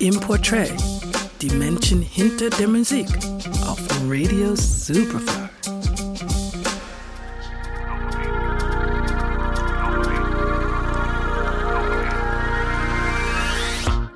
[0.00, 0.72] Im Portrait,
[1.40, 3.06] die Menschen hinter der Musik
[3.66, 5.48] auf Radio Superfly.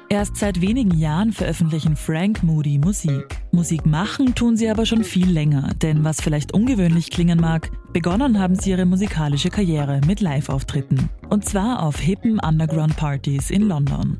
[0.08, 3.40] Erst seit wenigen Jahren veröffentlichen Frank Moody Musik.
[3.50, 8.38] Musik machen tun sie aber schon viel länger, denn was vielleicht ungewöhnlich klingen mag, begonnen
[8.38, 11.08] haben sie ihre musikalische Karriere mit Live-Auftritten.
[11.30, 14.18] Und zwar auf hippen Underground-Partys in London.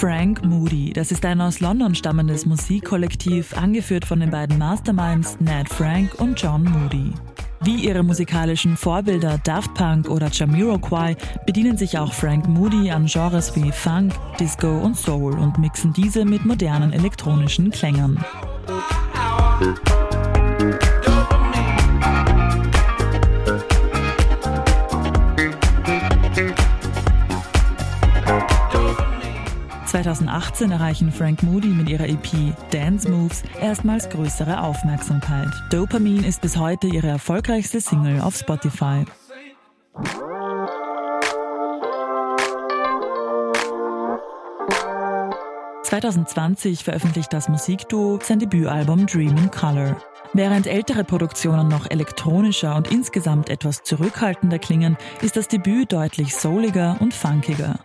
[0.00, 0.94] Frank Moody.
[0.94, 6.40] Das ist ein aus London stammendes Musikkollektiv, angeführt von den beiden Masterminds Ned Frank und
[6.40, 7.12] John Moody.
[7.62, 13.54] Wie ihre musikalischen Vorbilder Daft Punk oder Jamiroquai bedienen sich auch Frank Moody an Genres
[13.54, 18.18] wie Funk, Disco und Soul und mixen diese mit modernen elektronischen Klängen.
[19.60, 19.76] 2018
[30.70, 35.50] erreichen Frank Moody mit ihrer EP Dance Moves erstmals größere Aufmerksamkeit.
[35.70, 39.04] Dopamine ist bis heute ihre erfolgreichste Single auf Spotify.
[45.90, 49.96] (2020) veröffentlicht das Musikduo sein Debütalbum Dream in Color.
[50.32, 56.96] Während ältere Produktionen noch elektronischer und insgesamt etwas zurückhaltender klingen, ist das Debüt deutlich souliger
[57.00, 57.80] und funkiger.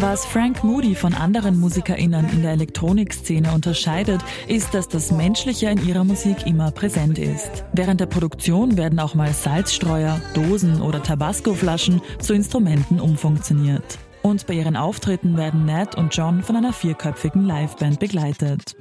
[0.00, 5.84] Was Frank Moody von anderen MusikerInnen in der Elektronikszene unterscheidet, ist, dass das Menschliche in
[5.84, 7.64] ihrer Musik immer präsent ist.
[7.72, 13.98] Während der Produktion werden auch mal Salzstreuer, Dosen oder Tabasco-Flaschen zu Instrumenten umfunktioniert.
[14.22, 18.76] Und bei ihren Auftritten werden Ned und John von einer vierköpfigen Liveband begleitet.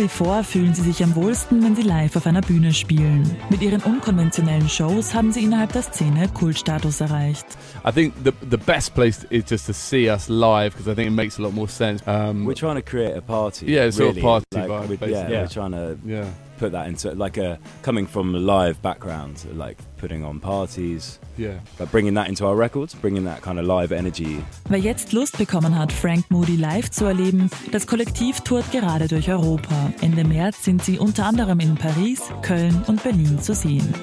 [0.00, 3.36] Wie vor fühlen sie sich am wohlsten, wenn sie live auf einer Bühne spielen.
[3.50, 7.46] Mit ihren unkonventionellen Shows haben sie innerhalb der Szene Kultstatus erreicht.
[7.86, 11.08] I think the the best place is just to see us live because I think
[11.08, 12.02] it makes a lot more sense.
[12.06, 13.66] Um, we're trying to create a party.
[13.66, 14.18] Yeah, it's really.
[14.18, 15.10] of party like, vibe.
[15.10, 16.24] Yeah, yeah, we're trying to yeah.
[16.60, 21.18] Put that into like a coming from a live background, like putting on parties.
[21.38, 21.60] Yeah.
[21.78, 24.44] But bringing that into our records, bringing that kind of live energy.
[24.68, 29.30] Wer jetzt Lust bekommen hat, Frank Moody live zu erleben, das Kollektiv tourt gerade durch
[29.30, 29.92] Europa.
[30.02, 33.94] Ende März sind sie unter anderem in Paris, Köln und Berlin zu sehen.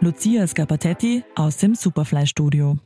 [0.00, 2.76] Lucia Scapatetti aus dem Superfly Studio.